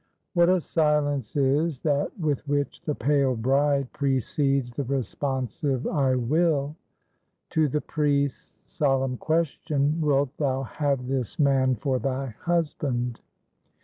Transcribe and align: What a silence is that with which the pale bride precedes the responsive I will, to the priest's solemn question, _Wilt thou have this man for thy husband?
What 0.33 0.49
a 0.49 0.59
silence 0.59 1.35
is 1.35 1.81
that 1.81 2.19
with 2.19 2.47
which 2.47 2.81
the 2.83 2.95
pale 2.95 3.35
bride 3.35 3.93
precedes 3.93 4.71
the 4.71 4.83
responsive 4.83 5.85
I 5.85 6.15
will, 6.15 6.75
to 7.51 7.67
the 7.67 7.81
priest's 7.81 8.65
solemn 8.65 9.17
question, 9.17 9.99
_Wilt 10.01 10.31
thou 10.39 10.63
have 10.63 11.05
this 11.05 11.37
man 11.37 11.75
for 11.75 11.99
thy 11.99 12.29
husband? 12.29 13.21